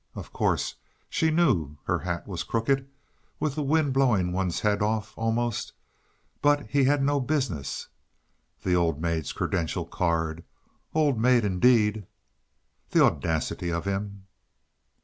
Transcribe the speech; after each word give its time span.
Of 0.15 0.33
course, 0.33 0.73
she 1.09 1.29
knew 1.29 1.77
her 1.83 1.99
hat 1.99 2.27
was 2.27 2.41
crooked, 2.41 2.89
with 3.39 3.53
the 3.53 3.61
wind 3.61 3.93
blowing 3.93 4.31
one's 4.31 4.61
head 4.61 4.81
off, 4.81 5.15
almost, 5.15 5.73
but 6.41 6.65
he 6.71 6.85
had 6.85 7.03
no 7.03 7.19
business: 7.19 7.87
"The 8.63 8.73
old 8.75 8.99
maid's 8.99 9.31
credential 9.31 9.85
card!" 9.85 10.43
"Old 10.95 11.19
maid," 11.19 11.45
indeed! 11.45 12.07
"The 12.89 13.03
audacity 13.05 13.69
of 13.71 13.85
him!" 13.85 14.25